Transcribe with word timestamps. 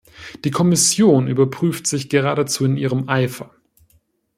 Die 0.45 0.49
Kommission 0.49 1.27
übertrifft 1.27 1.85
sich 1.85 2.09
geradezu 2.09 2.65
in 2.65 2.75
ihrem 2.75 3.07
Eifer. 3.07 3.51